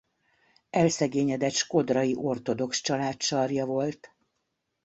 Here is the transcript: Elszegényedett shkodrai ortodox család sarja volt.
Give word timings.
Elszegényedett 0.69 1.51
shkodrai 1.53 2.15
ortodox 2.15 2.81
család 2.81 3.21
sarja 3.21 3.65
volt. 3.65 4.15